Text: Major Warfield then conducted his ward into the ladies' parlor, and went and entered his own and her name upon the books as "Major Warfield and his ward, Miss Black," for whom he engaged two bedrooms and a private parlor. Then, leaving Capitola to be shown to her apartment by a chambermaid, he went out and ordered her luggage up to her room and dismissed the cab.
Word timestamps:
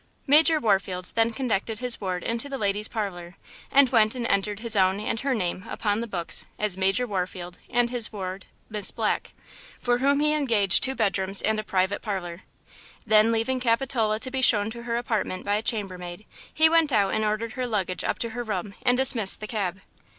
Major 0.25 0.59
Warfield 0.59 1.11
then 1.13 1.31
conducted 1.31 1.77
his 1.77 2.01
ward 2.01 2.23
into 2.23 2.49
the 2.49 2.57
ladies' 2.57 2.87
parlor, 2.87 3.35
and 3.69 3.87
went 3.89 4.15
and 4.15 4.25
entered 4.25 4.61
his 4.61 4.75
own 4.75 4.99
and 4.99 5.19
her 5.19 5.35
name 5.35 5.63
upon 5.69 6.01
the 6.01 6.07
books 6.07 6.43
as 6.57 6.75
"Major 6.75 7.05
Warfield 7.05 7.59
and 7.69 7.91
his 7.91 8.11
ward, 8.11 8.47
Miss 8.67 8.89
Black," 8.89 9.31
for 9.79 9.99
whom 9.99 10.19
he 10.19 10.33
engaged 10.33 10.81
two 10.81 10.95
bedrooms 10.95 11.39
and 11.43 11.59
a 11.59 11.63
private 11.63 12.01
parlor. 12.01 12.41
Then, 13.05 13.31
leaving 13.31 13.59
Capitola 13.59 14.19
to 14.21 14.31
be 14.31 14.41
shown 14.41 14.71
to 14.71 14.83
her 14.85 14.95
apartment 14.97 15.45
by 15.45 15.57
a 15.57 15.61
chambermaid, 15.61 16.25
he 16.51 16.67
went 16.67 16.91
out 16.91 17.13
and 17.13 17.23
ordered 17.23 17.51
her 17.51 17.67
luggage 17.67 18.03
up 18.03 18.17
to 18.17 18.31
her 18.31 18.43
room 18.43 18.73
and 18.81 18.97
dismissed 18.97 19.39
the 19.39 19.45
cab. 19.45 19.81